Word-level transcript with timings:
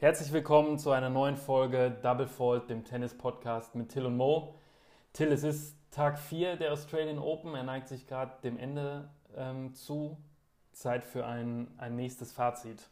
Herzlich 0.00 0.32
willkommen 0.32 0.78
zu 0.78 0.90
einer 0.90 1.10
neuen 1.10 1.36
Folge 1.36 1.96
Double 2.02 2.26
Fault, 2.26 2.70
dem 2.70 2.84
Tennis-Podcast 2.84 3.74
mit 3.76 3.90
Till 3.90 4.06
und 4.06 4.16
Mo. 4.16 4.54
Till, 5.12 5.30
es 5.30 5.44
ist 5.44 5.76
Tag 5.92 6.18
4 6.18 6.56
der 6.56 6.72
Australian 6.72 7.18
Open. 7.18 7.54
Er 7.54 7.62
neigt 7.62 7.86
sich 7.88 8.06
gerade 8.06 8.32
dem 8.42 8.58
Ende 8.58 9.10
ähm, 9.36 9.74
zu. 9.74 10.16
Zeit 10.72 11.04
für 11.04 11.26
ein, 11.26 11.68
ein 11.76 11.94
nächstes 11.94 12.32
Fazit. 12.32 12.88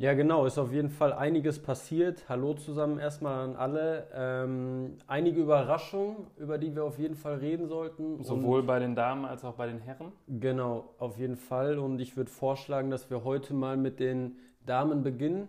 Ja, 0.00 0.14
genau, 0.14 0.46
ist 0.46 0.58
auf 0.58 0.72
jeden 0.72 0.90
Fall 0.90 1.12
einiges 1.12 1.60
passiert. 1.60 2.28
Hallo 2.28 2.54
zusammen 2.54 3.00
erstmal 3.00 3.48
an 3.48 3.56
alle. 3.56 4.06
Ähm, 4.14 4.96
einige 5.08 5.40
Überraschungen, 5.40 6.28
über 6.36 6.56
die 6.56 6.76
wir 6.76 6.84
auf 6.84 7.00
jeden 7.00 7.16
Fall 7.16 7.38
reden 7.38 7.66
sollten. 7.66 8.22
Sowohl 8.22 8.60
Und, 8.60 8.66
bei 8.66 8.78
den 8.78 8.94
Damen 8.94 9.24
als 9.24 9.44
auch 9.44 9.54
bei 9.54 9.66
den 9.66 9.80
Herren. 9.80 10.12
Genau, 10.28 10.94
auf 11.00 11.18
jeden 11.18 11.34
Fall. 11.34 11.80
Und 11.80 11.98
ich 11.98 12.16
würde 12.16 12.30
vorschlagen, 12.30 12.92
dass 12.92 13.10
wir 13.10 13.24
heute 13.24 13.54
mal 13.54 13.76
mit 13.76 13.98
den 13.98 14.36
Damen 14.64 15.02
beginnen. 15.02 15.48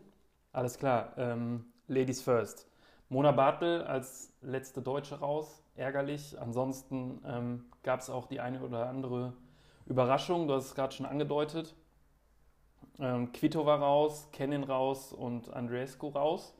Alles 0.51 0.79
klar, 0.79 1.13
ähm, 1.17 1.65
Ladies 1.87 2.23
first. 2.23 2.67
Mona 3.07 3.31
Bartel 3.31 3.83
als 3.83 4.33
letzte 4.41 4.81
Deutsche 4.81 5.19
raus, 5.19 5.61
ärgerlich. 5.75 6.35
Ansonsten 6.41 7.21
ähm, 7.23 7.65
gab 7.83 7.99
es 7.99 8.09
auch 8.09 8.25
die 8.25 8.39
eine 8.39 8.61
oder 8.63 8.89
andere 8.89 9.33
Überraschung, 9.85 10.47
du 10.47 10.55
hast 10.55 10.65
es 10.65 10.73
gerade 10.73 10.91
schon 10.91 11.05
angedeutet. 11.05 11.75
Ähm, 12.99 13.31
Quito 13.31 13.65
war 13.65 13.79
raus, 13.79 14.27
Kenin 14.31 14.63
raus 14.63 15.13
und 15.13 15.53
Andreescu 15.53 16.09
raus. 16.09 16.53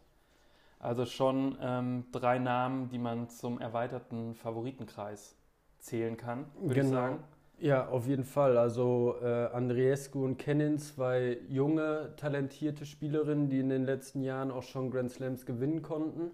Also 0.80 1.06
schon 1.06 1.58
ähm, 1.62 2.06
drei 2.12 2.40
Namen, 2.40 2.88
die 2.90 3.00
man 3.00 3.30
zum 3.30 3.60
erweiterten 3.60 4.34
Favoritenkreis 4.36 5.36
zählen 5.80 6.16
kann, 6.16 6.46
würde 6.56 6.76
genau. 6.76 6.88
ich 6.88 6.94
sagen. 6.94 7.24
Ja, 7.60 7.90
auf 7.90 8.08
jeden 8.08 8.24
Fall. 8.24 8.58
Also 8.58 9.16
äh, 9.22 9.48
Andreescu 9.48 10.24
und 10.24 10.38
Kenin, 10.38 10.80
zwei 10.80 11.40
junge, 11.50 12.14
talentierte 12.16 12.86
Spielerinnen, 12.86 13.50
die 13.50 13.60
in 13.60 13.68
den 13.68 13.86
letzten 13.86 14.22
Jahren 14.22 14.52
auch 14.52 14.64
schon 14.64 14.92
Grand 14.92 15.12
Slams 15.12 15.46
gewinnen 15.46 15.82
konnten. 15.82 16.32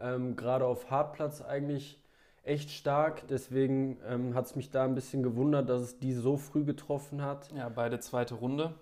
Ähm, 0.00 0.34
Gerade 0.34 0.64
auf 0.64 0.90
Hartplatz 0.90 1.42
eigentlich 1.42 2.02
echt 2.42 2.70
stark. 2.70 3.28
Deswegen 3.28 3.98
ähm, 4.08 4.34
hat 4.34 4.46
es 4.46 4.56
mich 4.56 4.70
da 4.70 4.84
ein 4.84 4.94
bisschen 4.94 5.22
gewundert, 5.22 5.68
dass 5.68 5.82
es 5.82 5.98
die 5.98 6.14
so 6.14 6.38
früh 6.38 6.64
getroffen 6.64 7.22
hat. 7.22 7.52
Ja, 7.54 7.68
beide 7.68 8.00
zweite 8.00 8.36
Runde. 8.36 8.74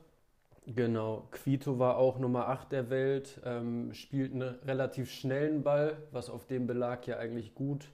Genau, 0.75 1.27
Quito 1.33 1.79
war 1.79 1.97
auch 1.97 2.19
Nummer 2.19 2.49
8 2.49 2.71
der 2.71 2.91
Welt, 2.91 3.41
ähm, 3.45 3.93
spielt 3.93 4.33
einen 4.33 4.55
relativ 4.65 5.11
schnellen 5.11 5.65
Ball, 5.65 5.97
was 6.13 6.31
auf 6.31 6.47
dem 6.47 6.67
Belag 6.67 7.07
ja 7.09 7.19
eigentlich 7.19 7.55
gut, 7.55 7.91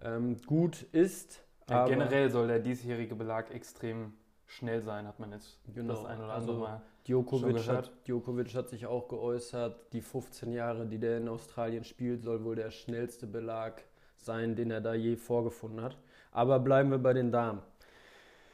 ähm, 0.00 0.36
gut 0.46 0.82
ist. 0.92 1.42
Ja, 1.68 1.84
generell 1.86 2.30
soll 2.30 2.46
der 2.46 2.60
diesjährige 2.60 3.16
Belag 3.16 3.52
extrem 3.52 4.12
schnell 4.46 4.82
sein, 4.82 5.08
hat 5.08 5.18
man 5.18 5.32
jetzt 5.32 5.58
genau, 5.74 5.94
das 5.94 6.04
ein 6.04 6.18
oder 6.18 6.34
andere 6.34 6.34
also 6.34 6.52
Mal 6.54 6.82
Djokovic 7.06 7.68
hat, 7.68 7.92
Djokovic 8.06 8.54
hat 8.54 8.68
sich 8.68 8.86
auch 8.86 9.08
geäußert, 9.08 9.92
die 9.92 10.00
15 10.00 10.52
Jahre, 10.52 10.86
die 10.86 10.98
der 10.98 11.18
in 11.18 11.28
Australien 11.28 11.84
spielt, 11.84 12.22
soll 12.22 12.44
wohl 12.44 12.56
der 12.56 12.70
schnellste 12.70 13.26
Belag 13.26 13.84
sein, 14.16 14.56
den 14.56 14.70
er 14.70 14.80
da 14.80 14.94
je 14.94 15.16
vorgefunden 15.16 15.82
hat. 15.82 15.96
Aber 16.32 16.58
bleiben 16.58 16.90
wir 16.90 16.98
bei 16.98 17.12
den 17.12 17.30
Damen. 17.30 17.62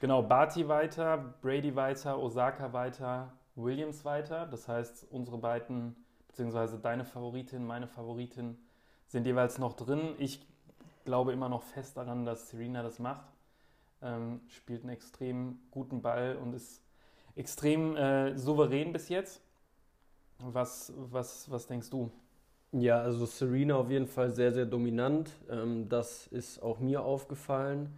Genau, 0.00 0.22
Barty 0.22 0.68
weiter, 0.68 1.34
Brady 1.40 1.74
weiter, 1.74 2.18
Osaka 2.18 2.72
weiter, 2.72 3.32
Williams 3.54 4.04
weiter. 4.04 4.46
Das 4.46 4.68
heißt, 4.68 5.06
unsere 5.10 5.38
beiden, 5.38 5.96
beziehungsweise 6.28 6.78
deine 6.78 7.04
Favoritin, 7.04 7.64
meine 7.64 7.86
Favoritin, 7.86 8.58
sind 9.06 9.26
jeweils 9.26 9.58
noch 9.58 9.74
drin. 9.74 10.14
Ich 10.18 10.46
glaube 11.04 11.32
immer 11.32 11.48
noch 11.48 11.62
fest 11.62 11.96
daran, 11.96 12.24
dass 12.24 12.50
Serena 12.50 12.82
das 12.82 12.98
macht. 12.98 13.26
Ähm, 14.00 14.40
spielt 14.48 14.82
einen 14.82 14.90
extrem 14.90 15.58
guten 15.70 16.02
Ball 16.02 16.36
und 16.36 16.54
ist 16.54 16.82
extrem 17.36 17.96
äh, 17.96 18.36
souverän 18.36 18.92
bis 18.92 19.08
jetzt. 19.08 19.42
Was, 20.38 20.92
was, 20.96 21.50
was 21.50 21.66
denkst 21.66 21.90
du? 21.90 22.10
Ja, 22.72 23.02
also 23.02 23.26
Serena 23.26 23.76
auf 23.76 23.90
jeden 23.90 24.06
Fall 24.06 24.30
sehr, 24.30 24.52
sehr 24.52 24.64
dominant. 24.64 25.30
Ähm, 25.50 25.88
das 25.88 26.26
ist 26.28 26.62
auch 26.62 26.80
mir 26.80 27.02
aufgefallen. 27.02 27.96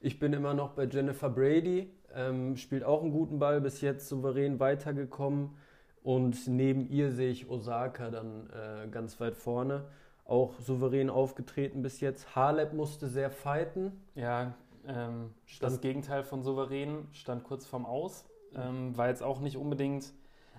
Ich 0.00 0.18
bin 0.18 0.32
immer 0.32 0.54
noch 0.54 0.70
bei 0.70 0.84
Jennifer 0.84 1.30
Brady, 1.30 1.90
ähm, 2.14 2.56
spielt 2.56 2.84
auch 2.84 3.02
einen 3.02 3.12
guten 3.12 3.38
Ball, 3.38 3.60
bis 3.60 3.80
jetzt 3.80 4.08
souverän 4.08 4.60
weitergekommen. 4.60 5.56
Und 6.02 6.46
neben 6.46 6.88
ihr 6.88 7.10
sehe 7.10 7.30
ich 7.30 7.50
Osaka 7.50 8.10
dann 8.10 8.48
äh, 8.50 8.88
ganz 8.88 9.18
weit 9.20 9.34
vorne. 9.34 9.86
Auch 10.24 10.60
souverän 10.60 11.10
aufgetreten 11.10 11.82
bis 11.82 12.00
jetzt. 12.00 12.36
Halep 12.36 12.72
musste 12.72 13.08
sehr 13.08 13.30
fighten. 13.30 13.92
Ja, 14.14 14.54
ähm, 14.86 15.34
das 15.60 15.80
Gegenteil 15.80 16.22
von 16.22 16.42
souverän 16.42 17.08
stand 17.12 17.44
kurz 17.44 17.66
vorm 17.66 17.86
Aus. 17.86 18.24
Ähm, 18.54 18.96
war 18.96 19.08
jetzt 19.08 19.22
auch 19.22 19.40
nicht 19.40 19.56
unbedingt 19.56 20.12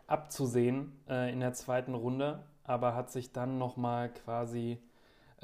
abzusehen 0.06 0.94
äh, 1.10 1.32
in 1.32 1.40
der 1.40 1.54
zweiten 1.54 1.94
Runde, 1.94 2.44
aber 2.64 2.96
hat 2.96 3.12
sich 3.12 3.32
dann 3.32 3.58
nochmal 3.58 4.10
quasi 4.10 4.80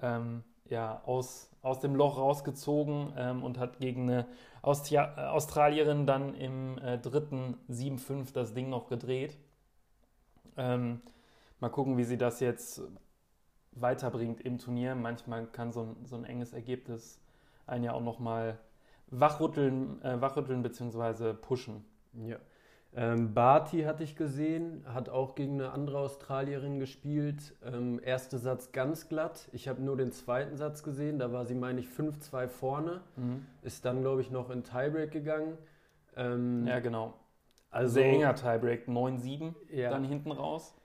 ähm, 0.01 0.43
ja, 0.73 1.01
aus, 1.05 1.49
aus 1.61 1.79
dem 1.79 1.95
Loch 1.95 2.17
rausgezogen 2.17 3.13
ähm, 3.15 3.43
und 3.43 3.59
hat 3.59 3.79
gegen 3.79 4.09
eine 4.09 4.25
Austia 4.63 5.13
äh, 5.15 5.27
Australierin 5.27 6.07
dann 6.07 6.33
im 6.33 6.79
äh, 6.79 6.97
dritten 6.97 7.57
7-5 7.69 8.33
das 8.33 8.53
Ding 8.53 8.69
noch 8.69 8.87
gedreht. 8.87 9.37
Ähm, 10.57 11.01
mal 11.59 11.69
gucken, 11.69 11.97
wie 11.97 12.03
sie 12.03 12.17
das 12.17 12.39
jetzt 12.39 12.81
weiterbringt 13.71 14.41
im 14.41 14.57
Turnier. 14.57 14.95
Manchmal 14.95 15.45
kann 15.45 15.71
so 15.71 15.81
ein, 15.81 16.05
so 16.05 16.15
ein 16.15 16.25
enges 16.25 16.53
Ergebnis 16.53 17.19
einen 17.67 17.83
ja 17.83 17.93
auch 17.93 18.01
nochmal 18.01 18.57
wachrütteln, 19.07 20.01
äh, 20.01 20.19
wachrütteln 20.19 20.63
bzw. 20.63 21.33
pushen. 21.33 21.85
Ja. 22.13 22.37
Ähm, 22.95 23.33
Barty 23.33 23.83
hatte 23.83 24.03
ich 24.03 24.15
gesehen, 24.15 24.85
hat 24.85 25.09
auch 25.09 25.33
gegen 25.33 25.53
eine 25.53 25.71
andere 25.71 25.97
Australierin 25.97 26.79
gespielt. 26.79 27.55
Ähm, 27.65 27.99
erster 28.03 28.37
Satz 28.37 28.71
ganz 28.71 29.09
glatt. 29.09 29.49
Ich 29.51 29.67
habe 29.67 29.81
nur 29.81 29.97
den 29.97 30.11
zweiten 30.11 30.57
Satz 30.57 30.83
gesehen, 30.83 31.17
da 31.17 31.31
war 31.31 31.45
sie, 31.45 31.55
meine 31.55 31.79
ich, 31.79 31.87
5-2 31.87 32.47
vorne. 32.47 33.01
Mhm. 33.15 33.45
Ist 33.63 33.85
dann, 33.85 34.01
glaube 34.01 34.21
ich, 34.21 34.29
noch 34.29 34.51
in 34.51 34.63
Tiebreak 34.63 35.11
gegangen. 35.11 35.57
Ähm, 36.15 36.67
ja, 36.67 36.79
genau. 36.79 37.15
Also, 37.71 37.95
Sehr 37.95 38.11
enger 38.11 38.35
Tiebreak, 38.35 38.87
9-7 38.87 39.55
ja. 39.71 39.89
dann 39.89 40.03
hinten 40.03 40.31
raus. 40.31 40.75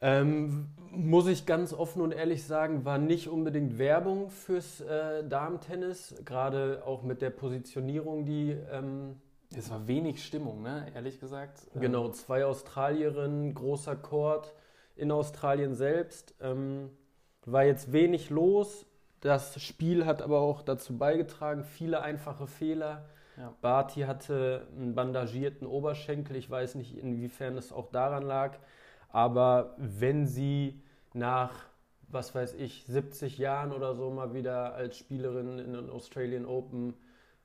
Ähm, 0.00 0.70
muss 0.90 1.28
ich 1.28 1.46
ganz 1.46 1.72
offen 1.72 2.02
und 2.02 2.10
ehrlich 2.10 2.42
sagen, 2.44 2.84
war 2.84 2.98
nicht 2.98 3.28
unbedingt 3.28 3.78
Werbung 3.78 4.30
fürs 4.30 4.80
äh, 4.80 5.22
Damen-Tennis, 5.28 6.16
gerade 6.24 6.82
auch 6.84 7.04
mit 7.04 7.22
der 7.22 7.30
Positionierung, 7.30 8.24
die 8.24 8.56
ähm, 8.72 9.20
es 9.56 9.70
war 9.70 9.86
wenig 9.86 10.24
Stimmung, 10.24 10.62
ne? 10.62 10.86
ehrlich 10.94 11.20
gesagt. 11.20 11.66
Genau, 11.74 12.06
ähm, 12.06 12.12
zwei 12.12 12.44
Australierinnen, 12.44 13.54
großer 13.54 13.96
Court 13.96 14.54
in 14.96 15.10
Australien 15.10 15.74
selbst. 15.74 16.34
Ähm, 16.40 16.90
war 17.44 17.64
jetzt 17.64 17.92
wenig 17.92 18.30
los. 18.30 18.86
Das 19.20 19.60
Spiel 19.62 20.06
hat 20.06 20.22
aber 20.22 20.40
auch 20.40 20.62
dazu 20.62 20.96
beigetragen, 20.96 21.64
viele 21.64 22.02
einfache 22.02 22.46
Fehler. 22.46 23.04
Ja. 23.36 23.54
Barty 23.60 24.02
hatte 24.02 24.66
einen 24.76 24.94
bandagierten 24.94 25.66
Oberschenkel. 25.66 26.36
Ich 26.36 26.50
weiß 26.50 26.74
nicht, 26.74 26.96
inwiefern 26.96 27.56
es 27.56 27.72
auch 27.72 27.90
daran 27.90 28.22
lag. 28.22 28.58
Aber 29.08 29.74
wenn 29.78 30.26
sie 30.26 30.82
nach, 31.14 31.52
was 32.08 32.34
weiß 32.34 32.54
ich, 32.54 32.84
70 32.86 33.38
Jahren 33.38 33.72
oder 33.72 33.94
so 33.94 34.10
mal 34.10 34.34
wieder 34.34 34.74
als 34.74 34.98
Spielerin 34.98 35.58
in 35.58 35.72
den 35.72 35.90
Australian 35.90 36.46
Open 36.46 36.94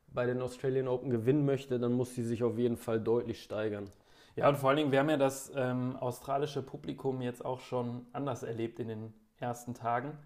bei 0.07 0.25
den 0.25 0.41
Australian 0.41 0.87
Open 0.87 1.09
gewinnen 1.09 1.45
möchte, 1.45 1.79
dann 1.79 1.93
muss 1.93 2.15
sie 2.15 2.23
sich 2.23 2.43
auf 2.43 2.57
jeden 2.57 2.77
Fall 2.77 2.99
deutlich 2.99 3.41
steigern. 3.41 3.89
Ja, 4.35 4.49
und 4.49 4.57
vor 4.57 4.69
allen 4.69 4.77
Dingen, 4.77 4.91
wir 4.91 4.99
haben 4.99 5.09
ja 5.09 5.17
das 5.17 5.51
ähm, 5.55 5.95
australische 5.97 6.61
Publikum 6.61 7.21
jetzt 7.21 7.43
auch 7.43 7.59
schon 7.59 8.05
anders 8.13 8.43
erlebt 8.43 8.79
in 8.79 8.87
den 8.87 9.13
ersten 9.39 9.73
Tagen. 9.73 10.17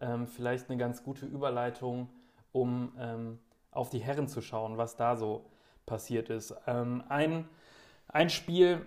Ähm, 0.00 0.26
vielleicht 0.26 0.68
eine 0.68 0.78
ganz 0.78 1.04
gute 1.04 1.26
Überleitung, 1.26 2.08
um 2.52 2.92
ähm, 2.98 3.38
auf 3.70 3.90
die 3.90 4.00
Herren 4.00 4.26
zu 4.28 4.40
schauen, 4.40 4.76
was 4.76 4.96
da 4.96 5.16
so 5.16 5.44
passiert 5.86 6.30
ist. 6.30 6.54
Ähm, 6.66 7.04
ein, 7.08 7.48
ein 8.08 8.30
Spiel, 8.30 8.84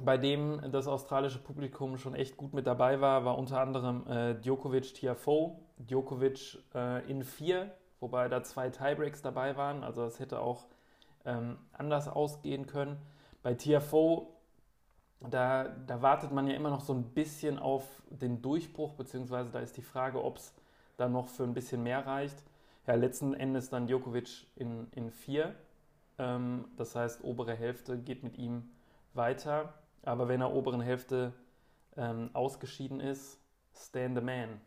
bei 0.00 0.16
dem 0.16 0.60
das 0.72 0.88
australische 0.88 1.38
Publikum 1.38 1.96
schon 1.98 2.14
echt 2.14 2.36
gut 2.36 2.54
mit 2.54 2.66
dabei 2.66 3.00
war, 3.00 3.24
war 3.24 3.38
unter 3.38 3.60
anderem 3.60 4.06
äh, 4.08 4.34
Djokovic 4.34 4.94
Tiafoe. 4.94 5.56
Djokovic 5.78 6.58
äh, 6.74 7.08
in 7.10 7.22
vier 7.22 7.70
wobei 8.02 8.28
da 8.28 8.42
zwei 8.42 8.68
Tiebreaks 8.68 9.22
dabei 9.22 9.56
waren. 9.56 9.84
Also 9.84 10.04
es 10.04 10.20
hätte 10.20 10.40
auch 10.40 10.66
ähm, 11.24 11.56
anders 11.72 12.08
ausgehen 12.08 12.66
können. 12.66 12.98
Bei 13.42 13.54
TFO, 13.54 14.28
da, 15.20 15.68
da 15.86 16.02
wartet 16.02 16.32
man 16.32 16.48
ja 16.48 16.54
immer 16.54 16.70
noch 16.70 16.80
so 16.80 16.92
ein 16.92 17.04
bisschen 17.14 17.58
auf 17.58 17.84
den 18.10 18.42
Durchbruch, 18.42 18.94
beziehungsweise 18.94 19.50
da 19.50 19.60
ist 19.60 19.76
die 19.76 19.82
Frage, 19.82 20.22
ob 20.22 20.36
es 20.36 20.52
da 20.96 21.08
noch 21.08 21.28
für 21.28 21.44
ein 21.44 21.54
bisschen 21.54 21.82
mehr 21.82 22.04
reicht. 22.06 22.42
Ja, 22.86 22.94
letzten 22.94 23.34
Endes 23.34 23.70
dann 23.70 23.86
Djokovic 23.86 24.46
in, 24.56 24.88
in 24.90 25.10
vier. 25.10 25.54
Ähm, 26.18 26.66
das 26.76 26.96
heißt, 26.96 27.22
obere 27.22 27.54
Hälfte 27.54 27.96
geht 27.98 28.24
mit 28.24 28.36
ihm 28.36 28.68
weiter. 29.14 29.74
Aber 30.02 30.26
wenn 30.26 30.40
er 30.40 30.52
oberen 30.52 30.80
Hälfte 30.80 31.32
ähm, 31.96 32.30
ausgeschieden 32.32 32.98
ist, 32.98 33.38
stand 33.74 34.16
the 34.16 34.24
man. 34.24 34.60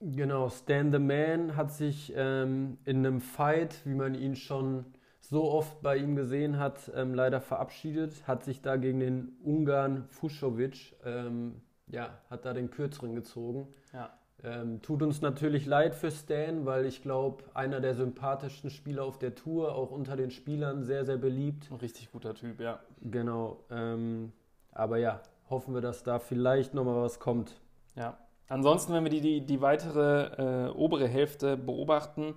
Genau, 0.00 0.48
Stan 0.48 0.90
the 0.90 0.98
Man 0.98 1.56
hat 1.56 1.72
sich 1.72 2.12
ähm, 2.16 2.78
in 2.86 3.04
einem 3.04 3.20
Fight, 3.20 3.84
wie 3.84 3.94
man 3.94 4.14
ihn 4.14 4.34
schon 4.34 4.86
so 5.20 5.50
oft 5.50 5.82
bei 5.82 5.98
ihm 5.98 6.16
gesehen 6.16 6.58
hat, 6.58 6.90
ähm, 6.94 7.14
leider 7.14 7.42
verabschiedet, 7.42 8.26
hat 8.26 8.42
sich 8.42 8.62
da 8.62 8.76
gegen 8.76 9.00
den 9.00 9.36
Ungarn 9.44 10.04
Fusovic, 10.08 10.96
ähm, 11.04 11.60
ja, 11.86 12.18
hat 12.30 12.46
da 12.46 12.54
den 12.54 12.70
kürzeren 12.70 13.14
gezogen. 13.14 13.68
Ja. 13.92 14.10
Ähm, 14.42 14.80
tut 14.80 15.02
uns 15.02 15.20
natürlich 15.20 15.66
leid 15.66 15.94
für 15.94 16.10
Stan, 16.10 16.64
weil 16.64 16.86
ich 16.86 17.02
glaube, 17.02 17.44
einer 17.52 17.80
der 17.80 17.94
sympathischsten 17.94 18.70
Spieler 18.70 19.04
auf 19.04 19.18
der 19.18 19.34
Tour, 19.34 19.74
auch 19.74 19.90
unter 19.90 20.16
den 20.16 20.30
Spielern 20.30 20.82
sehr, 20.82 21.04
sehr 21.04 21.18
beliebt. 21.18 21.70
Ein 21.70 21.76
richtig 21.76 22.10
guter 22.10 22.34
Typ, 22.34 22.58
ja. 22.58 22.80
Genau. 23.02 23.64
Ähm, 23.70 24.32
aber 24.72 24.96
ja, 24.96 25.20
hoffen 25.50 25.74
wir, 25.74 25.82
dass 25.82 26.04
da 26.04 26.18
vielleicht 26.18 26.72
nochmal 26.72 27.02
was 27.02 27.20
kommt. 27.20 27.60
Ja. 27.96 28.16
Ansonsten, 28.50 28.92
wenn 28.92 29.04
wir 29.04 29.10
die, 29.10 29.20
die, 29.20 29.46
die 29.46 29.60
weitere 29.60 30.66
äh, 30.66 30.70
obere 30.70 31.06
Hälfte 31.06 31.56
beobachten, 31.56 32.34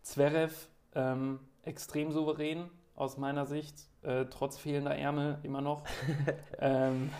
Zverev 0.00 0.68
ähm, 0.94 1.40
extrem 1.64 2.12
souverän 2.12 2.70
aus 2.94 3.18
meiner 3.18 3.46
Sicht, 3.46 3.74
äh, 4.02 4.26
trotz 4.26 4.56
fehlender 4.56 4.96
Ärmel 4.96 5.38
immer 5.42 5.60
noch. 5.60 5.82
ähm, 6.60 7.10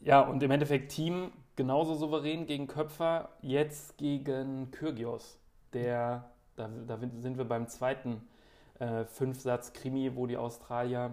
ja, 0.00 0.22
und 0.22 0.42
im 0.42 0.50
Endeffekt 0.50 0.90
Team 0.90 1.30
genauso 1.54 1.94
souverän 1.94 2.46
gegen 2.46 2.66
Köpfer, 2.66 3.28
jetzt 3.42 3.96
gegen 3.96 4.72
Kyrgios. 4.72 5.38
Der, 5.72 6.28
da, 6.56 6.68
da 6.88 6.98
sind 6.98 7.38
wir 7.38 7.44
beim 7.44 7.68
zweiten 7.68 8.26
äh, 8.80 9.04
Fünfsatz-Krimi, 9.04 10.16
wo 10.16 10.26
die 10.26 10.36
Australier 10.36 11.12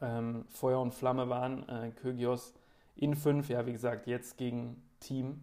ähm, 0.00 0.44
Feuer 0.50 0.80
und 0.80 0.94
Flamme 0.94 1.28
waren. 1.28 1.68
Äh, 1.68 1.90
Kyrgios 2.00 2.54
in 2.94 3.16
fünf, 3.16 3.48
ja, 3.48 3.66
wie 3.66 3.72
gesagt, 3.72 4.06
jetzt 4.06 4.38
gegen 4.38 4.80
Team. 5.00 5.40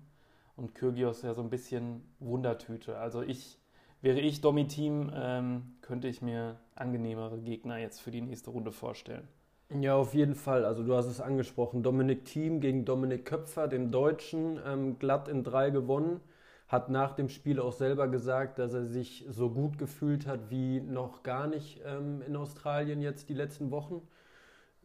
Und 0.56 0.74
Kyrgios 0.74 1.22
ja 1.22 1.34
so 1.34 1.42
ein 1.42 1.50
bisschen 1.50 2.02
Wundertüte. 2.20 2.98
Also 2.98 3.22
ich, 3.22 3.60
wäre 4.02 4.20
ich 4.20 4.42
Domi-Team, 4.42 5.12
ähm, 5.14 5.76
könnte 5.82 6.08
ich 6.08 6.22
mir 6.22 6.60
angenehmere 6.74 7.40
Gegner 7.40 7.78
jetzt 7.78 8.00
für 8.00 8.10
die 8.12 8.22
nächste 8.22 8.50
Runde 8.50 8.72
vorstellen. 8.72 9.28
Ja, 9.70 9.96
auf 9.96 10.14
jeden 10.14 10.36
Fall. 10.36 10.66
Also 10.66 10.84
du 10.84 10.96
hast 10.96 11.08
es 11.08 11.20
angesprochen. 11.20 11.84
Dominik 11.84 12.26
Thiem 12.26 12.62
gegen 12.62 12.86
Dominik 12.86 13.26
Köpfer, 13.26 13.68
den 13.68 13.92
Deutschen, 13.92 14.60
ähm, 14.66 14.98
glatt 14.98 15.28
in 15.28 15.44
drei 15.44 15.70
gewonnen. 15.70 16.22
Hat 16.68 16.90
nach 16.90 17.14
dem 17.14 17.30
Spiel 17.30 17.60
auch 17.60 17.74
selber 17.74 18.08
gesagt, 18.08 18.60
dass 18.60 18.74
er 18.74 18.86
sich 18.86 19.26
so 19.30 19.50
gut 19.50 19.78
gefühlt 19.78 20.26
hat 20.26 20.50
wie 20.50 20.80
noch 20.82 21.24
gar 21.24 21.48
nicht 21.48 21.82
ähm, 21.86 22.22
in 22.26 22.36
Australien 22.36 23.02
jetzt 23.02 23.30
die 23.30 23.34
letzten 23.34 23.72
Wochen. 23.72 24.02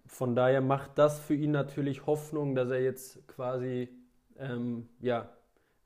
Von 0.06 0.34
daher 0.34 0.60
macht 0.60 0.98
das 0.98 1.20
für 1.20 1.34
ihn 1.34 1.52
natürlich 1.52 2.06
Hoffnung, 2.06 2.54
dass 2.54 2.70
er 2.70 2.82
jetzt 2.82 3.26
quasi 3.28 3.88
ähm, 4.38 4.88
ja, 5.00 5.28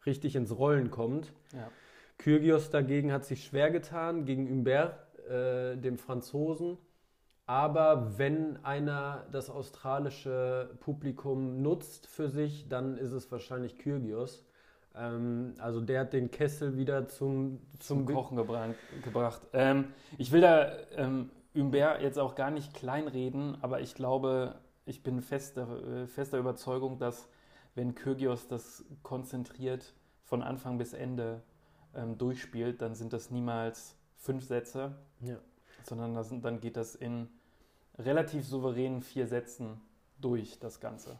richtig 0.04 0.36
ins 0.36 0.56
Rollen 0.56 0.90
kommt. 0.90 1.32
Ja. 1.52 1.70
Kyrgios 2.18 2.70
dagegen 2.70 3.12
hat 3.12 3.24
sich 3.24 3.44
schwer 3.44 3.70
getan 3.70 4.24
gegen 4.24 4.48
Humbert, 4.48 4.96
äh, 5.28 5.76
dem 5.76 5.98
Franzosen 5.98 6.78
aber 7.46 8.18
wenn 8.18 8.58
einer 8.64 9.24
das 9.30 9.50
australische 9.50 10.70
Publikum 10.80 11.62
nutzt 11.62 12.08
für 12.08 12.28
sich, 12.28 12.68
dann 12.68 12.98
ist 12.98 13.12
es 13.12 13.30
wahrscheinlich 13.30 13.78
Kyrgios. 13.78 14.44
Ähm, 14.96 15.54
also 15.58 15.80
der 15.80 16.00
hat 16.00 16.12
den 16.12 16.32
Kessel 16.32 16.76
wieder 16.76 17.06
zum, 17.06 17.60
zum, 17.78 18.04
zum 18.04 18.14
Kochen 18.14 18.36
gebrannt, 18.36 18.76
gebracht. 19.04 19.42
Ähm, 19.52 19.92
ich 20.18 20.32
will 20.32 20.40
da 20.40 20.72
ähm, 20.96 21.30
Humbert 21.54 22.02
jetzt 22.02 22.18
auch 22.18 22.34
gar 22.34 22.50
nicht 22.50 22.74
kleinreden, 22.74 23.56
aber 23.62 23.80
ich 23.80 23.94
glaube, 23.94 24.56
ich 24.84 25.04
bin 25.04 25.22
fester, 25.22 26.02
äh, 26.02 26.06
fester 26.08 26.38
Überzeugung, 26.38 26.98
dass 26.98 27.28
wenn 27.76 27.94
Kyrgios 27.94 28.48
das 28.48 28.84
konzentriert 29.04 29.94
von 30.24 30.42
Anfang 30.42 30.76
bis 30.76 30.92
Ende 30.92 31.42
ähm, 31.94 32.18
durchspielt, 32.18 32.82
dann 32.82 32.96
sind 32.96 33.12
das 33.12 33.30
niemals 33.30 33.96
fünf 34.16 34.44
Sätze. 34.44 34.96
Ja 35.20 35.38
sondern 35.88 36.14
das, 36.14 36.32
dann 36.42 36.60
geht 36.60 36.76
das 36.76 36.94
in 36.94 37.28
relativ 37.98 38.46
souveränen 38.46 39.02
vier 39.02 39.26
Sätzen 39.26 39.80
durch, 40.20 40.58
das 40.58 40.80
Ganze. 40.80 41.18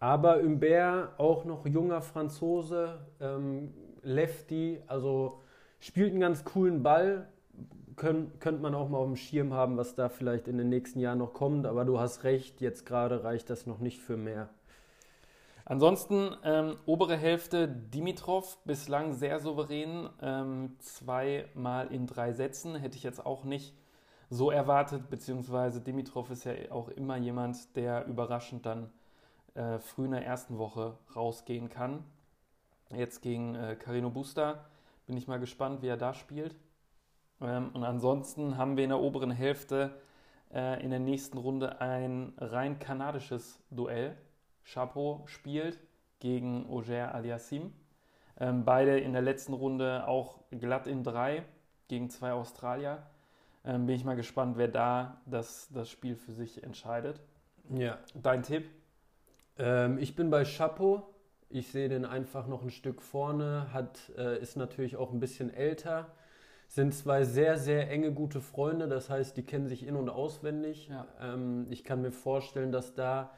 Aber 0.00 0.42
Humbert, 0.42 1.18
auch 1.18 1.44
noch 1.44 1.66
junger 1.66 2.02
Franzose, 2.02 3.00
ähm, 3.20 3.74
Lefty, 4.02 4.80
also 4.86 5.40
spielt 5.80 6.10
einen 6.10 6.20
ganz 6.20 6.44
coolen 6.44 6.82
Ball. 6.82 7.28
Kön 7.96 8.30
könnte 8.38 8.62
man 8.62 8.74
auch 8.76 8.88
mal 8.88 8.98
auf 8.98 9.06
dem 9.06 9.16
Schirm 9.16 9.52
haben, 9.52 9.76
was 9.76 9.96
da 9.96 10.08
vielleicht 10.08 10.46
in 10.46 10.56
den 10.56 10.68
nächsten 10.68 11.00
Jahren 11.00 11.18
noch 11.18 11.32
kommt. 11.32 11.66
Aber 11.66 11.84
du 11.84 11.98
hast 11.98 12.22
recht, 12.22 12.60
jetzt 12.60 12.86
gerade 12.86 13.24
reicht 13.24 13.50
das 13.50 13.66
noch 13.66 13.80
nicht 13.80 14.00
für 14.00 14.16
mehr. 14.16 14.50
Ansonsten 15.70 16.34
ähm, 16.44 16.78
obere 16.86 17.14
Hälfte 17.14 17.68
Dimitrov, 17.68 18.56
bislang 18.64 19.12
sehr 19.12 19.38
souverän, 19.38 20.08
ähm, 20.22 20.76
zweimal 20.78 21.88
in 21.88 22.06
drei 22.06 22.32
Sätzen. 22.32 22.74
Hätte 22.74 22.96
ich 22.96 23.02
jetzt 23.02 23.24
auch 23.24 23.44
nicht 23.44 23.74
so 24.30 24.50
erwartet, 24.50 25.10
beziehungsweise 25.10 25.82
Dimitrov 25.82 26.30
ist 26.30 26.44
ja 26.44 26.54
auch 26.70 26.88
immer 26.88 27.18
jemand, 27.18 27.76
der 27.76 28.06
überraschend 28.06 28.64
dann 28.64 28.90
äh, 29.54 29.78
früh 29.78 30.06
in 30.06 30.12
der 30.12 30.24
ersten 30.24 30.56
Woche 30.56 30.96
rausgehen 31.14 31.68
kann. 31.68 32.02
Jetzt 32.90 33.20
gegen 33.20 33.54
äh, 33.54 33.76
Carino 33.76 34.08
Busta 34.08 34.64
bin 35.06 35.18
ich 35.18 35.28
mal 35.28 35.38
gespannt, 35.38 35.82
wie 35.82 35.88
er 35.88 35.98
da 35.98 36.14
spielt. 36.14 36.56
Ähm, 37.42 37.72
und 37.74 37.84
ansonsten 37.84 38.56
haben 38.56 38.78
wir 38.78 38.84
in 38.84 38.90
der 38.90 39.00
oberen 39.00 39.30
Hälfte 39.30 40.00
äh, 40.50 40.82
in 40.82 40.88
der 40.88 40.98
nächsten 40.98 41.36
Runde 41.36 41.82
ein 41.82 42.32
rein 42.38 42.78
kanadisches 42.78 43.60
Duell. 43.70 44.16
Chapeau 44.72 45.22
spielt 45.26 45.78
gegen 46.20 46.66
Auger 46.68 47.14
Aliassim. 47.14 47.72
Ähm, 48.38 48.64
beide 48.64 48.98
in 48.98 49.12
der 49.12 49.22
letzten 49.22 49.54
Runde 49.54 50.06
auch 50.06 50.40
glatt 50.50 50.86
in 50.86 51.02
drei 51.02 51.44
gegen 51.88 52.10
zwei 52.10 52.32
Australier. 52.32 53.06
Ähm, 53.64 53.86
bin 53.86 53.96
ich 53.96 54.04
mal 54.04 54.14
gespannt, 54.16 54.56
wer 54.56 54.68
da 54.68 55.20
das, 55.26 55.68
das 55.72 55.90
Spiel 55.90 56.16
für 56.16 56.32
sich 56.32 56.62
entscheidet. 56.62 57.20
Ja. 57.70 57.98
Dein 58.14 58.42
Tipp? 58.42 58.66
Ähm, 59.58 59.98
ich 59.98 60.14
bin 60.14 60.30
bei 60.30 60.44
Chapeau. 60.44 61.14
Ich 61.50 61.72
sehe 61.72 61.88
den 61.88 62.04
einfach 62.04 62.46
noch 62.46 62.62
ein 62.62 62.70
Stück 62.70 63.00
vorne, 63.00 63.72
hat, 63.72 64.12
äh, 64.18 64.38
ist 64.38 64.56
natürlich 64.56 64.96
auch 64.96 65.12
ein 65.12 65.20
bisschen 65.20 65.52
älter. 65.52 66.12
Sind 66.68 66.92
zwei 66.92 67.24
sehr, 67.24 67.56
sehr 67.56 67.90
enge, 67.90 68.12
gute 68.12 68.42
Freunde, 68.42 68.86
das 68.86 69.08
heißt, 69.08 69.34
die 69.38 69.42
kennen 69.42 69.66
sich 69.66 69.86
in- 69.86 69.96
und 69.96 70.10
auswendig. 70.10 70.88
Ja. 70.88 71.06
Ähm, 71.18 71.66
ich 71.70 71.84
kann 71.84 72.02
mir 72.02 72.12
vorstellen, 72.12 72.70
dass 72.70 72.94
da 72.94 73.30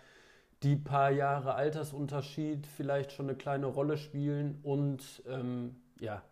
die 0.63 0.77
paar 0.77 1.11
Jahre 1.11 1.55
Altersunterschied 1.55 2.67
vielleicht 2.67 3.13
schon 3.13 3.29
eine 3.29 3.37
kleine 3.37 3.67
Rolle 3.67 3.97
spielen 3.97 4.61
und 4.63 5.23
ähm, 5.27 5.77
ja, 6.01 6.23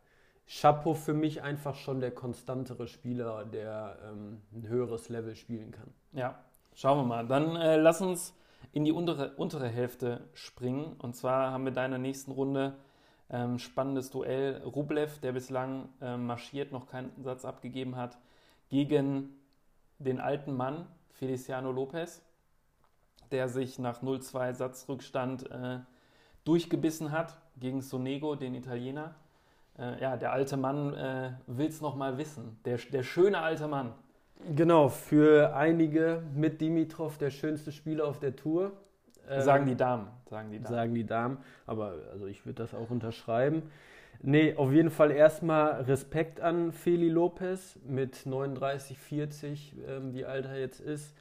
Chapeau 0.47 0.95
für 0.95 1.15
mich 1.15 1.43
einfach 1.43 1.75
schon 1.75 2.01
der 2.01 2.11
konstantere 2.11 2.89
Spieler, 2.89 3.45
der 3.45 3.99
ähm, 4.11 4.41
ein 4.53 4.67
höheres 4.67 5.09
Level 5.09 5.35
spielen 5.35 5.71
kann. 5.71 5.93
Ja, 6.13 6.39
schauen 6.75 6.99
wir 6.99 7.05
mal. 7.05 7.27
Dann 7.27 7.57
äh, 7.57 7.77
lass 7.77 8.01
uns 8.01 8.35
in 8.73 8.85
die 8.85 8.93
untere, 8.93 9.35
untere 9.37 9.69
Hälfte 9.69 10.29
springen. 10.33 10.97
Und 10.99 11.17
zwar 11.17 11.53
haben 11.53 11.65
wir 11.65 11.73
da 11.73 11.85
in 11.85 11.91
der 11.91 12.01
nächsten 12.01 12.33
Runde 12.33 12.77
ähm, 13.31 13.59
spannendes 13.59 14.11
Duell. 14.11 14.63
Rublev, 14.63 15.19
der 15.21 15.33
bislang 15.33 15.89
ähm, 16.01 16.27
marschiert, 16.27 16.73
noch 16.73 16.87
keinen 16.87 17.13
Satz 17.23 17.45
abgegeben 17.45 17.97
hat, 17.97 18.19
gegen 18.71 19.35
den 19.99 20.21
alten 20.21 20.57
Mann 20.57 20.87
Feliciano 21.11 21.73
Lopez, 21.73 22.23
der 23.33 23.49
sich 23.49 23.79
nach 23.79 24.03
0-2 24.03 24.55
Satzrückstand 24.55 25.51
äh, 25.51 25.79
durchgebissen 26.45 27.13
hat 27.13 27.37
gegen 27.59 27.81
Sonego, 27.83 28.35
den 28.35 28.55
Italiener 28.55 29.15
äh, 29.79 30.01
ja, 30.01 30.17
der 30.17 30.33
alte 30.33 30.57
Mann 30.57 30.95
äh, 30.95 31.31
will 31.47 31.69
es 31.69 31.81
nochmal 31.81 32.19
wissen. 32.19 32.59
Der, 32.65 32.79
der 32.93 33.03
schöne 33.03 33.39
alte 33.39 33.69
Mann. 33.69 33.93
Genau, 34.55 34.89
für 34.89 35.55
einige 35.55 36.23
mit 36.35 36.61
Dimitrov 36.61 37.19
der 37.19 37.31
schönste 37.31 37.73
Spieler 37.73 38.07
auf 38.07 38.19
der 38.19 38.37
Tour. 38.37 38.73
Ähm, 39.29 39.43
sagen 39.43 39.67
die 39.67 39.77
Damen. 39.77 40.09
Sagen 40.29 40.51
die 40.51 40.59
Damen. 40.59 40.75
Sagen 40.75 40.95
die 40.95 41.07
Damen. 41.07 41.39
Aber 41.67 41.95
also 42.13 42.27
ich 42.27 42.45
würde 42.45 42.63
das 42.63 42.75
auch 42.75 42.91
unterschreiben. 42.91 43.63
Nee, 44.21 44.57
auf 44.57 44.73
jeden 44.73 44.91
Fall 44.91 45.13
erstmal 45.13 45.83
Respekt 45.83 46.41
an 46.41 46.73
Feli 46.73 47.09
Lopez 47.09 47.79
mit 47.87 48.27
39, 48.27 48.99
40, 48.99 49.77
ähm, 49.87 50.13
wie 50.13 50.25
alt 50.25 50.47
er 50.47 50.59
jetzt 50.59 50.81
ist, 50.81 51.15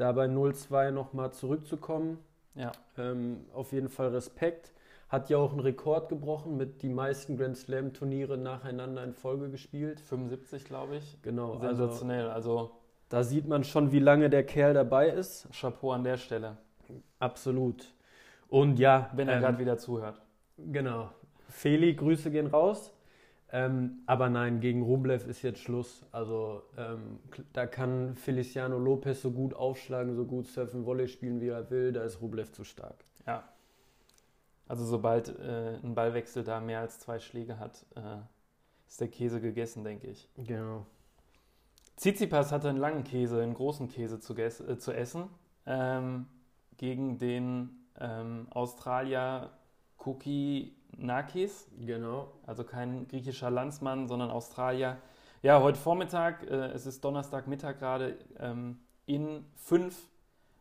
da 0.00 0.12
bei 0.12 0.26
0-2 0.26 0.90
nochmal 0.90 1.32
zurückzukommen. 1.32 2.18
Ja. 2.54 2.72
Ähm, 2.98 3.44
auf 3.54 3.72
jeden 3.72 3.88
Fall 3.88 4.08
Respekt. 4.08 4.72
Hat 5.08 5.28
ja 5.28 5.38
auch 5.38 5.50
einen 5.50 5.60
Rekord 5.60 6.08
gebrochen 6.08 6.56
mit 6.56 6.82
die 6.82 6.88
meisten 6.88 7.36
Grand 7.36 7.56
Slam 7.56 7.92
Turniere 7.92 8.38
nacheinander 8.38 9.02
in 9.02 9.12
Folge 9.12 9.50
gespielt. 9.50 10.00
75, 10.00 10.64
glaube 10.64 10.96
ich. 10.96 11.20
Genau. 11.22 11.54
Also 11.54 11.66
Sensationell. 11.66 12.28
Also, 12.28 12.58
also 12.58 12.70
da 13.08 13.24
sieht 13.24 13.46
man 13.48 13.64
schon, 13.64 13.92
wie 13.92 13.98
lange 13.98 14.30
der 14.30 14.44
Kerl 14.44 14.74
dabei 14.74 15.08
ist. 15.08 15.48
Chapeau 15.52 15.92
an 15.92 16.04
der 16.04 16.16
Stelle. 16.16 16.56
Absolut. 17.18 17.92
Und 18.48 18.78
ja. 18.78 19.10
Wenn 19.14 19.28
er 19.28 19.36
ähm, 19.36 19.40
gerade 19.42 19.58
wieder 19.58 19.78
zuhört. 19.78 20.20
Genau. 20.56 21.10
Feli, 21.48 21.94
Grüße 21.94 22.30
gehen 22.30 22.46
raus. 22.46 22.92
Ähm, 23.52 24.02
aber 24.06 24.28
nein, 24.28 24.60
gegen 24.60 24.82
Rublev 24.82 25.26
ist 25.26 25.42
jetzt 25.42 25.60
Schluss. 25.60 26.04
Also 26.12 26.62
ähm, 26.76 27.18
da 27.52 27.66
kann 27.66 28.14
Feliciano 28.14 28.78
Lopez 28.78 29.22
so 29.22 29.32
gut 29.32 29.54
aufschlagen, 29.54 30.14
so 30.14 30.24
gut 30.24 30.46
Surfen 30.46 30.86
Volley 30.86 31.08
spielen, 31.08 31.40
wie 31.40 31.48
er 31.48 31.70
will. 31.70 31.92
Da 31.92 32.04
ist 32.04 32.20
Rublev 32.20 32.52
zu 32.52 32.62
stark. 32.64 33.04
Ja, 33.26 33.48
also 34.70 34.84
sobald 34.84 35.36
äh, 35.40 35.78
ein 35.82 35.96
Ballwechsel 35.96 36.44
da 36.44 36.60
mehr 36.60 36.78
als 36.78 37.00
zwei 37.00 37.18
Schläge 37.18 37.58
hat, 37.58 37.84
äh, 37.96 38.18
ist 38.86 39.00
der 39.00 39.08
Käse 39.08 39.40
gegessen, 39.40 39.82
denke 39.82 40.06
ich. 40.06 40.28
Genau. 40.36 40.86
Tsitsipas 41.96 42.52
hatte 42.52 42.68
einen 42.68 42.78
langen 42.78 43.02
Käse, 43.02 43.42
einen 43.42 43.54
großen 43.54 43.88
Käse 43.88 44.20
zu, 44.20 44.32
äh, 44.36 44.78
zu 44.78 44.92
essen 44.92 45.24
ähm, 45.66 46.26
gegen 46.76 47.18
den 47.18 47.84
ähm, 47.98 48.46
Australier 48.50 49.50
Kuki 49.96 50.76
Nakis. 50.96 51.68
Genau. 51.78 52.32
Also 52.46 52.64
kein 52.64 53.08
griechischer 53.08 53.50
Landsmann, 53.50 54.08
sondern 54.08 54.30
Australier. 54.30 54.98
Ja, 55.42 55.60
heute 55.60 55.78
Vormittag, 55.78 56.42
äh, 56.44 56.66
es 56.72 56.86
ist 56.86 57.04
Donnerstagmittag 57.04 57.78
gerade, 57.78 58.18
ähm, 58.38 58.78
in 59.06 59.44
fünf 59.56 60.08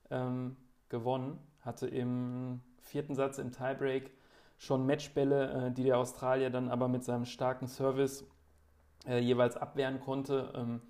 ähm, 0.10 0.56
gewonnen. 0.90 1.40
Hatte 1.62 1.88
im 1.88 2.62
vierten 2.82 3.16
Satz 3.16 3.38
im 3.38 3.52
Tiebreak 3.52 4.12
schon 4.58 4.86
Matchbälle, 4.86 5.68
äh, 5.68 5.72
die 5.72 5.84
der 5.84 5.98
Australier 5.98 6.50
dann 6.50 6.70
aber 6.70 6.88
mit 6.88 7.04
seinem 7.04 7.26
starken 7.26 7.68
Service 7.68 8.26
äh, 9.08 9.20
jeweils 9.20 9.58
abwehren 9.58 10.00
konnte 10.00 10.52
ähm, 10.56 10.82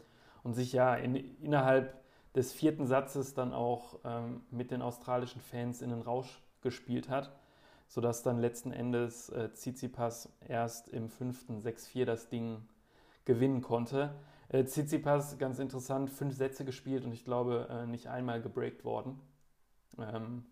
und 0.44 0.54
sich 0.54 0.74
ja 0.74 0.96
in, 0.96 1.16
innerhalb 1.16 2.00
des 2.36 2.54
vierten 2.54 2.86
Satzes 2.86 3.34
dann 3.34 3.54
auch 3.54 4.00
ähm, 4.04 4.42
mit 4.52 4.72
den 4.72 4.82
australischen 4.82 5.42
Fans 5.42 5.82
in 5.82 5.90
den 5.90 6.02
Rausch 6.02 6.42
gespielt 6.62 7.10
hat, 7.10 7.32
sodass 7.90 8.24
dann 8.24 8.38
letzten 8.38 8.72
Endes 8.72 9.30
äh, 9.30 9.52
Tsitsipas 9.52 10.32
erst 10.48 10.90
im 10.90 11.10
fünften 11.10 11.62
6-4 11.62 12.06
das 12.06 12.30
Ding 12.30 12.62
gewinnen 13.26 13.62
konnte. 13.62 14.16
Äh, 14.48 14.64
Tsitsipas, 14.64 15.38
ganz 15.40 15.60
interessant, 15.60 16.12
fünf 16.12 16.36
Sätze 16.36 16.64
gespielt 16.64 17.04
und 17.04 17.12
ich 17.12 17.26
glaube 17.26 17.68
äh, 17.70 17.88
nicht 17.88 18.08
einmal 18.08 18.42
gebreakt 18.42 18.86
worden. 18.86 19.20
Ähm, 19.98 20.46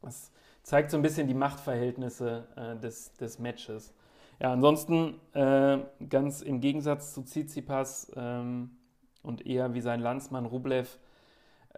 das 0.00 0.30
zeigt 0.62 0.92
so 0.92 0.96
ein 0.96 1.02
bisschen 1.02 1.26
die 1.26 1.34
Machtverhältnisse 1.34 2.46
äh, 2.56 2.80
des, 2.80 3.12
des 3.14 3.40
Matches. 3.40 3.92
Ja, 4.38 4.52
ansonsten 4.52 5.20
äh, 5.32 5.78
ganz 6.08 6.40
im 6.40 6.60
Gegensatz 6.60 7.14
zu 7.14 7.22
Tsitsipas 7.22 8.12
ähm, 8.14 8.76
und 9.22 9.44
eher 9.44 9.74
wie 9.74 9.80
sein 9.80 10.00
Landsmann 10.00 10.46
Rublev, 10.46 10.98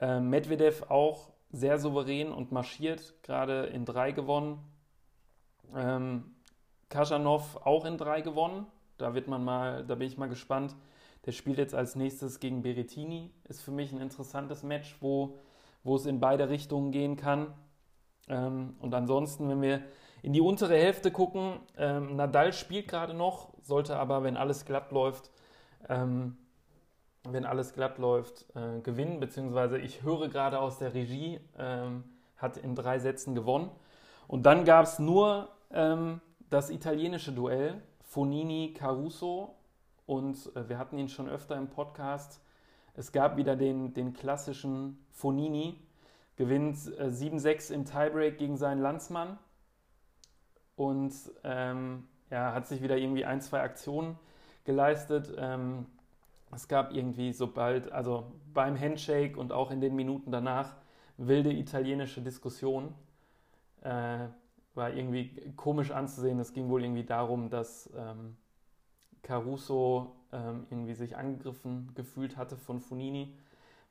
äh, 0.00 0.20
Medvedev 0.20 0.90
auch 0.90 1.30
sehr 1.50 1.78
souverän 1.78 2.30
und 2.30 2.52
marschiert, 2.52 3.14
gerade 3.22 3.66
in 3.66 3.86
drei 3.86 4.12
gewonnen. 4.12 4.58
Ähm, 5.74 6.34
Kajanov 6.88 7.56
auch 7.64 7.84
in 7.84 7.98
drei 7.98 8.20
gewonnen. 8.20 8.66
Da 8.96 9.14
wird 9.14 9.28
man 9.28 9.44
mal, 9.44 9.84
da 9.84 9.94
bin 9.94 10.06
ich 10.06 10.18
mal 10.18 10.28
gespannt. 10.28 10.74
Der 11.26 11.32
spielt 11.32 11.58
jetzt 11.58 11.74
als 11.74 11.94
nächstes 11.94 12.40
gegen 12.40 12.62
Berettini. 12.62 13.30
Ist 13.44 13.62
für 13.62 13.70
mich 13.70 13.92
ein 13.92 14.00
interessantes 14.00 14.62
Match, 14.62 14.96
wo, 15.00 15.38
wo 15.84 15.96
es 15.96 16.06
in 16.06 16.20
beide 16.20 16.48
Richtungen 16.48 16.90
gehen 16.90 17.16
kann. 17.16 17.52
Ähm, 18.28 18.76
und 18.80 18.94
ansonsten, 18.94 19.48
wenn 19.48 19.62
wir 19.62 19.82
in 20.22 20.32
die 20.32 20.40
untere 20.40 20.76
Hälfte 20.76 21.10
gucken, 21.10 21.60
ähm, 21.76 22.16
Nadal 22.16 22.52
spielt 22.52 22.88
gerade 22.88 23.14
noch, 23.14 23.50
sollte 23.62 23.96
aber, 23.96 24.22
wenn 24.22 24.36
alles 24.36 24.64
glatt 24.64 24.90
läuft, 24.90 25.30
ähm, 25.88 26.36
wenn 27.24 27.44
alles 27.44 27.72
glatt 27.74 27.98
läuft, 27.98 28.46
äh, 28.54 28.80
gewinnen. 28.80 29.20
Beziehungsweise 29.20 29.78
ich 29.78 30.02
höre 30.02 30.28
gerade 30.28 30.60
aus 30.60 30.78
der 30.78 30.94
Regie, 30.94 31.40
ähm, 31.58 32.04
hat 32.36 32.56
in 32.56 32.74
drei 32.74 32.98
Sätzen 32.98 33.34
gewonnen. 33.34 33.70
Und 34.26 34.44
dann 34.44 34.64
gab 34.64 34.84
es 34.84 34.98
nur 34.98 35.48
ähm, 35.70 36.20
das 36.50 36.70
italienische 36.70 37.32
Duell, 37.32 37.82
Fonini 38.04 38.74
Caruso. 38.74 39.54
Und 40.06 40.54
äh, 40.56 40.68
wir 40.68 40.78
hatten 40.78 40.98
ihn 40.98 41.08
schon 41.08 41.28
öfter 41.28 41.56
im 41.56 41.68
Podcast. 41.68 42.40
Es 42.94 43.12
gab 43.12 43.36
wieder 43.36 43.56
den, 43.56 43.94
den 43.94 44.12
klassischen 44.12 44.98
Fonini, 45.12 45.78
gewinnt 46.36 46.76
äh, 46.98 47.08
7-6 47.08 47.72
im 47.72 47.84
Tiebreak 47.84 48.38
gegen 48.38 48.56
seinen 48.56 48.80
Landsmann 48.80 49.38
und 50.76 51.12
ähm, 51.44 52.08
ja, 52.30 52.54
hat 52.54 52.66
sich 52.66 52.82
wieder 52.82 52.96
irgendwie 52.96 53.24
ein, 53.24 53.40
zwei 53.40 53.60
Aktionen 53.60 54.18
geleistet. 54.64 55.34
Ähm, 55.36 55.86
es 56.54 56.68
gab 56.68 56.94
irgendwie 56.94 57.32
sobald, 57.32 57.92
also 57.92 58.32
beim 58.54 58.78
Handshake 58.78 59.38
und 59.38 59.52
auch 59.52 59.70
in 59.70 59.80
den 59.80 59.94
Minuten 59.94 60.30
danach, 60.30 60.76
wilde 61.16 61.52
italienische 61.52 62.22
Diskussionen. 62.22 62.94
Äh, 63.82 64.28
war 64.74 64.92
irgendwie 64.92 65.52
komisch 65.56 65.90
anzusehen. 65.90 66.38
Es 66.38 66.52
ging 66.52 66.68
wohl 66.68 66.82
irgendwie 66.82 67.04
darum, 67.04 67.50
dass 67.50 67.90
ähm, 67.96 68.36
Caruso 69.22 70.16
ähm, 70.32 70.66
irgendwie 70.70 70.94
sich 70.94 71.16
angegriffen 71.16 71.92
gefühlt 71.94 72.36
hatte 72.36 72.56
von 72.56 72.80
Funini. 72.80 73.34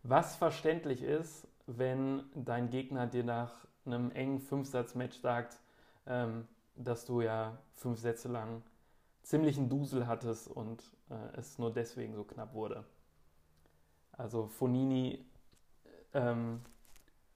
Was 0.04 0.36
verständlich 0.36 1.02
ist, 1.04 1.48
wenn 1.66 2.24
dein 2.34 2.70
Gegner 2.70 3.08
dir 3.08 3.24
nach 3.24 3.68
einem 3.86 4.12
engen 4.12 4.40
Fünfsatz-Match 4.40 5.18
sagt, 5.20 5.60
ähm, 6.06 6.48
dass 6.76 7.06
du 7.06 7.22
ja 7.22 7.58
fünf 7.76 8.00
Sätze 8.00 8.30
lang 8.30 8.62
ziemlichen 9.24 9.70
Dusel 9.70 10.08
hattest 10.08 10.48
und 10.48 10.84
äh, 11.10 11.38
es 11.38 11.58
nur 11.60 11.74
deswegen 11.74 12.16
so 12.16 12.24
knapp 12.24 12.54
wurde. 12.54 12.86
Also 14.14 14.48
Fonini 14.48 15.26
ähm, 16.14 16.62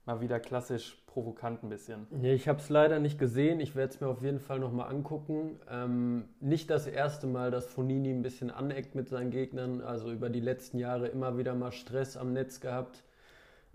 mal 0.04 0.20
wieder 0.20 0.40
klassisch 0.40 0.96
provokant 1.06 1.62
ein 1.62 1.68
bisschen. 1.68 2.06
Nee, 2.10 2.34
ich 2.34 2.48
habe 2.48 2.58
es 2.58 2.68
leider 2.68 2.98
nicht 2.98 3.18
gesehen. 3.18 3.60
Ich 3.60 3.76
werde 3.76 3.92
es 3.92 4.00
mir 4.00 4.08
auf 4.08 4.22
jeden 4.22 4.40
Fall 4.40 4.58
nochmal 4.58 4.90
angucken. 4.90 5.60
Ähm, 5.70 6.24
nicht 6.40 6.70
das 6.70 6.86
erste 6.86 7.26
Mal, 7.26 7.50
dass 7.50 7.66
Fonini 7.66 8.10
ein 8.10 8.22
bisschen 8.22 8.50
aneckt 8.50 8.94
mit 8.94 9.08
seinen 9.08 9.30
Gegnern. 9.30 9.80
Also 9.80 10.10
über 10.10 10.30
die 10.30 10.40
letzten 10.40 10.78
Jahre 10.78 11.08
immer 11.08 11.36
wieder 11.38 11.54
mal 11.54 11.72
Stress 11.72 12.16
am 12.16 12.32
Netz 12.32 12.60
gehabt. 12.60 13.04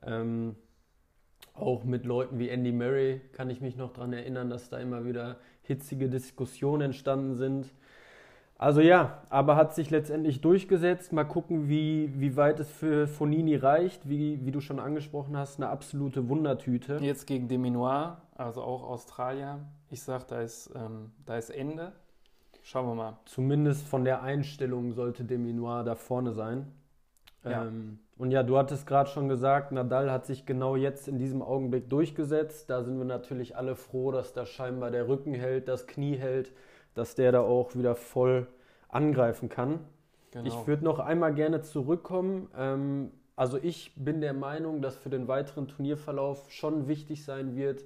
Ähm, 0.04 0.56
auch 1.54 1.84
mit 1.84 2.06
Leuten 2.06 2.40
wie 2.40 2.50
Andy 2.50 2.72
Murray 2.72 3.22
kann 3.32 3.50
ich 3.50 3.62
mich 3.62 3.78
noch 3.78 3.94
daran 3.94 4.14
erinnern, 4.14 4.50
dass 4.50 4.70
da 4.70 4.78
immer 4.78 5.06
wieder 5.06 5.38
hitzige 5.64 6.10
Diskussionen 6.10 6.84
entstanden 6.84 7.36
sind. 7.36 7.74
Also 8.60 8.82
ja, 8.82 9.22
aber 9.30 9.56
hat 9.56 9.76
sich 9.76 9.92
letztendlich 9.92 10.42
durchgesetzt. 10.42 11.14
Mal 11.14 11.26
gucken, 11.26 11.70
wie, 11.70 12.12
wie 12.20 12.36
weit 12.36 12.60
es 12.60 12.70
für 12.70 13.08
Fonini 13.08 13.56
reicht. 13.56 14.10
Wie, 14.10 14.44
wie 14.46 14.52
du 14.52 14.62
schon 14.62 14.80
angesprochen 14.80 15.38
hast, 15.38 15.60
eine 15.60 15.70
absolute 15.70 16.28
Wundertüte. 16.28 16.98
Jetzt 17.02 17.28
gegen 17.28 17.48
Deminoir, 17.48 18.22
also 18.36 18.64
auch 18.64 18.84
Australier. 18.84 19.60
Ich 19.92 20.02
sag, 20.02 20.28
da 20.28 20.42
ist, 20.42 20.72
ähm, 20.76 21.12
da 21.26 21.38
ist 21.38 21.52
Ende. 21.52 21.92
Schauen 22.64 22.88
wir 22.88 22.96
mal. 22.96 23.18
Zumindest 23.26 23.88
von 23.88 24.04
der 24.04 24.24
Einstellung 24.24 24.92
sollte 24.92 25.24
Deminoir 25.24 25.84
da 25.84 25.96
vorne 25.96 26.34
sein. 26.34 26.68
Ja. 27.46 27.66
Ähm, 27.66 28.00
und 28.18 28.32
ja, 28.32 28.42
du 28.42 28.58
hattest 28.58 28.88
gerade 28.88 29.10
schon 29.10 29.30
gesagt, 29.30 29.72
Nadal 29.72 30.12
hat 30.12 30.26
sich 30.26 30.48
genau 30.48 30.76
jetzt 30.76 31.08
in 31.08 31.20
diesem 31.20 31.44
Augenblick 31.44 31.90
durchgesetzt. 31.90 32.70
Da 32.70 32.84
sind 32.84 32.98
wir 32.98 33.06
natürlich 33.06 33.56
alle 33.56 33.76
froh, 33.76 34.12
dass 34.12 34.34
da 34.34 34.46
scheinbar 34.48 34.90
der 34.90 35.08
Rücken 35.08 35.36
hält, 35.36 35.68
das 35.68 35.86
Knie 35.86 36.18
hält, 36.18 36.52
dass 36.98 37.16
der 37.16 37.32
da 37.32 37.42
auch 37.42 37.76
wieder 37.76 37.96
voll 37.96 38.48
angreifen 38.90 39.50
kann. 39.50 39.80
Genau. 40.32 40.46
Ich 40.46 40.68
würde 40.68 40.84
noch 40.84 41.00
einmal 41.00 41.34
gerne 41.34 41.62
zurückkommen. 41.62 42.50
Ähm, 42.58 43.12
also 43.36 43.58
ich 43.58 43.94
bin 43.96 44.20
der 44.20 44.34
Meinung, 44.34 44.82
dass 44.82 44.98
für 44.98 45.10
den 45.10 45.28
weiteren 45.28 45.68
Turnierverlauf 45.68 46.52
schon 46.52 46.88
wichtig 46.88 47.24
sein 47.24 47.56
wird, 47.56 47.84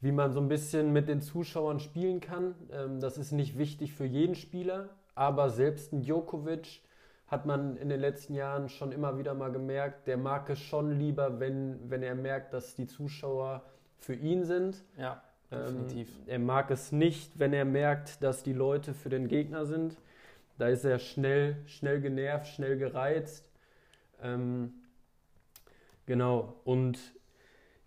wie 0.00 0.12
man 0.12 0.32
so 0.32 0.40
ein 0.40 0.48
bisschen 0.48 0.92
mit 0.92 1.08
den 1.08 1.20
Zuschauern 1.20 1.80
spielen 1.80 2.20
kann. 2.20 2.54
Ähm, 2.72 3.00
das 3.00 3.18
ist 3.18 3.32
nicht 3.32 3.58
wichtig 3.58 3.92
für 3.92 4.06
jeden 4.06 4.36
Spieler, 4.36 4.90
aber 5.14 5.50
selbst 5.50 5.92
ein 5.92 6.02
Djokovic 6.02 6.82
hat 7.26 7.44
man 7.44 7.76
in 7.76 7.88
den 7.88 8.00
letzten 8.00 8.34
Jahren 8.34 8.68
schon 8.68 8.92
immer 8.92 9.18
wieder 9.18 9.34
mal 9.34 9.50
gemerkt, 9.50 10.06
der 10.06 10.16
mag 10.16 10.48
es 10.48 10.60
schon 10.60 10.98
lieber, 10.98 11.40
wenn, 11.40 11.90
wenn 11.90 12.02
er 12.02 12.14
merkt, 12.14 12.54
dass 12.54 12.74
die 12.74 12.86
Zuschauer 12.86 13.62
für 13.98 14.14
ihn 14.14 14.44
sind. 14.44 14.82
Ja, 14.96 15.22
definitiv. 15.50 16.08
Ähm, 16.08 16.24
er 16.26 16.38
mag 16.38 16.70
es 16.70 16.92
nicht, 16.92 17.38
wenn 17.38 17.52
er 17.52 17.64
merkt, 17.64 18.22
dass 18.22 18.42
die 18.42 18.52
Leute 18.52 18.94
für 18.94 19.08
den 19.08 19.28
Gegner 19.28 19.66
sind. 19.66 19.96
Da 20.58 20.68
ist 20.68 20.84
er 20.84 20.98
schnell, 20.98 21.56
schnell 21.66 22.00
genervt, 22.00 22.48
schnell 22.48 22.76
gereizt. 22.78 23.50
Ähm, 24.22 24.72
genau, 26.06 26.56
und 26.64 26.98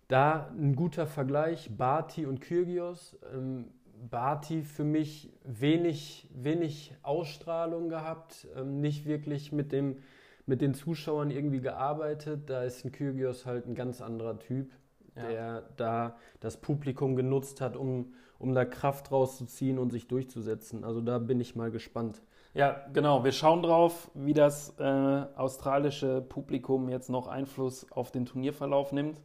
da 0.08 0.50
ein 0.58 0.74
guter 0.74 1.06
Vergleich, 1.06 1.70
Bati 1.76 2.26
und 2.26 2.40
Kyrgios. 2.40 3.16
Ähm, 3.32 3.66
Barty 4.10 4.62
für 4.62 4.84
mich 4.84 5.30
wenig, 5.44 6.28
wenig 6.34 6.94
Ausstrahlung 7.02 7.88
gehabt, 7.88 8.48
ähm, 8.56 8.80
nicht 8.80 9.06
wirklich 9.06 9.52
mit, 9.52 9.72
dem, 9.72 9.98
mit 10.46 10.60
den 10.60 10.74
Zuschauern 10.74 11.30
irgendwie 11.30 11.60
gearbeitet. 11.60 12.50
Da 12.50 12.64
ist 12.64 12.84
ein 12.84 12.92
Kyrgios 12.92 13.46
halt 13.46 13.66
ein 13.66 13.74
ganz 13.74 14.00
anderer 14.00 14.38
Typ, 14.38 14.72
ja. 15.16 15.22
der 15.22 15.62
da 15.76 16.16
das 16.40 16.56
Publikum 16.56 17.16
genutzt 17.16 17.60
hat, 17.60 17.76
um, 17.76 18.14
um 18.38 18.54
da 18.54 18.64
Kraft 18.64 19.10
rauszuziehen 19.12 19.78
und 19.78 19.90
sich 19.90 20.08
durchzusetzen. 20.08 20.84
Also 20.84 21.00
da 21.00 21.18
bin 21.18 21.40
ich 21.40 21.56
mal 21.56 21.70
gespannt. 21.70 22.22
Ja, 22.54 22.84
genau. 22.92 23.24
Wir 23.24 23.32
schauen 23.32 23.62
drauf, 23.62 24.10
wie 24.14 24.34
das 24.34 24.78
äh, 24.78 24.84
australische 24.84 26.20
Publikum 26.20 26.90
jetzt 26.90 27.08
noch 27.08 27.26
Einfluss 27.26 27.90
auf 27.92 28.10
den 28.10 28.26
Turnierverlauf 28.26 28.92
nimmt, 28.92 29.22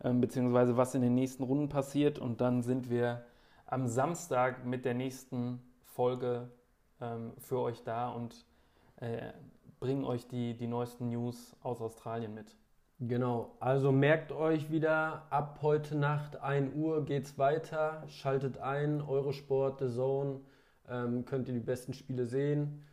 äh, 0.00 0.12
beziehungsweise 0.12 0.76
was 0.76 0.94
in 0.94 1.02
den 1.02 1.14
nächsten 1.14 1.44
Runden 1.44 1.68
passiert. 1.68 2.18
Und 2.18 2.40
dann 2.40 2.62
sind 2.62 2.90
wir 2.90 3.24
am 3.66 3.86
Samstag 3.86 4.66
mit 4.66 4.84
der 4.84 4.94
nächsten 4.94 5.62
Folge 5.84 6.50
ähm, 7.00 7.32
für 7.38 7.60
euch 7.60 7.84
da 7.84 8.08
und 8.08 8.44
äh, 8.96 9.32
bringen 9.78 10.04
euch 10.04 10.26
die, 10.26 10.56
die 10.56 10.66
neuesten 10.66 11.10
News 11.10 11.54
aus 11.62 11.80
Australien 11.80 12.34
mit. 12.34 12.56
Genau, 13.00 13.56
also 13.58 13.90
merkt 13.90 14.30
euch 14.30 14.70
wieder, 14.70 15.26
ab 15.30 15.58
heute 15.62 15.96
Nacht 15.96 16.40
1 16.40 16.74
Uhr 16.74 17.04
geht's 17.04 17.36
weiter. 17.38 18.04
Schaltet 18.08 18.58
ein, 18.58 19.02
Eurosport, 19.02 19.80
The 19.80 19.88
Zone, 19.88 20.40
ähm, 20.88 21.24
könnt 21.24 21.48
ihr 21.48 21.54
die 21.54 21.60
besten 21.60 21.92
Spiele 21.92 22.24
sehen. 22.24 22.84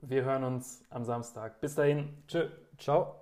Wir 0.00 0.24
hören 0.24 0.44
uns 0.44 0.84
am 0.90 1.04
Samstag. 1.04 1.60
Bis 1.60 1.74
dahin. 1.74 2.10
Tschö. 2.28 2.48
Ciao. 2.78 3.16